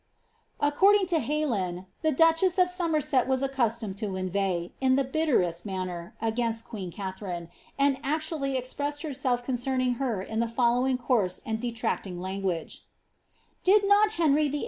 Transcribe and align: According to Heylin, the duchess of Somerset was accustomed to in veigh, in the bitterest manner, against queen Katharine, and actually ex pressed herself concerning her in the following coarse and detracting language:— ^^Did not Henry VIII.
According 0.59 1.05
to 1.13 1.19
Heylin, 1.19 1.85
the 2.01 2.11
duchess 2.11 2.57
of 2.57 2.71
Somerset 2.71 3.27
was 3.27 3.43
accustomed 3.43 3.97
to 3.97 4.15
in 4.15 4.31
veigh, 4.31 4.71
in 4.81 4.95
the 4.95 5.03
bitterest 5.03 5.63
manner, 5.63 6.15
against 6.19 6.65
queen 6.65 6.89
Katharine, 6.91 7.49
and 7.77 7.99
actually 8.03 8.57
ex 8.57 8.73
pressed 8.73 9.03
herself 9.03 9.43
concerning 9.43 9.97
her 10.01 10.19
in 10.23 10.39
the 10.39 10.47
following 10.47 10.97
coarse 10.97 11.39
and 11.45 11.59
detracting 11.59 12.19
language:— 12.19 12.83
^^Did 13.63 13.87
not 13.87 14.13
Henry 14.13 14.47
VIII. 14.49 14.59